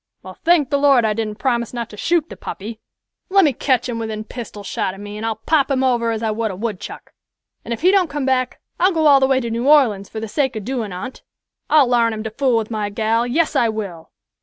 [0.23, 2.79] Well, thank the Lord, I didn't promise not to shoot the puppy.
[3.29, 6.23] Let me catch him within pistol shot of me, and I'll pop him over as
[6.23, 7.13] I would a woodchuck.
[7.63, 10.19] And if he don't come back, I'll go all the way to New Orleans for
[10.19, 11.21] the sake of doin' on't.
[11.69, 14.11] I'll larn him to fool with my gal; yes, I will!"